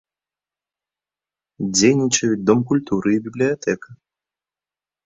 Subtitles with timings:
[1.75, 3.89] Дзейнічаюць дом культуры і бібліятэка.